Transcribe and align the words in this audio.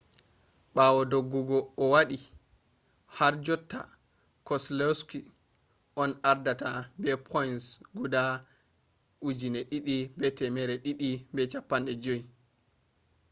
ɓawo 0.75 1.01
doggugo 1.11 1.57
o 1.83 1.85
waɗi 1.93 2.17
harjotta 3.17 3.79
keselowski 4.47 5.19
on 6.01 6.09
ardata 6.31 6.69
be 7.01 7.11
points 7.29 7.65
guda 7.97 8.23
2,250 9.23 12.19